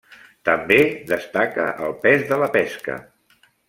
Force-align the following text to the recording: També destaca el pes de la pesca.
També 0.49 0.77
destaca 1.13 1.69
el 1.89 1.97
pes 2.07 2.27
de 2.35 2.43
la 2.47 2.53
pesca. 2.61 3.01